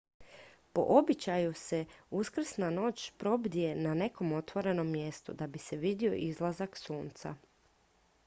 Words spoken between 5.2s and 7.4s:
da bi se vidio izlazak sunca